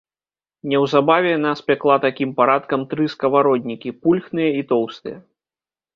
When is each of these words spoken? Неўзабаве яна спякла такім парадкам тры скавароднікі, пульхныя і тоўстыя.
Неўзабаве 0.71 1.29
яна 1.33 1.51
спякла 1.59 1.97
такім 2.07 2.33
парадкам 2.41 2.85
тры 2.95 3.05
скавароднікі, 3.15 3.89
пульхныя 4.07 4.49
і 4.63 4.69
тоўстыя. 4.73 5.17